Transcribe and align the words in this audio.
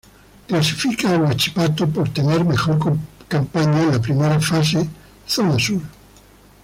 Clasifica 0.47 1.15
Huachipato 1.15 1.87
por 1.87 2.09
tener 2.09 2.43
mejor 2.43 2.79
campaña 3.27 3.83
en 3.83 3.91
la 3.91 4.01
primera 4.01 4.39
fase 4.41 4.89
Zona 5.29 5.59
Sur. 5.59 5.83